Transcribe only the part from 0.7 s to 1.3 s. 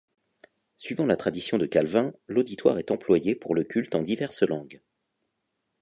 Suivant la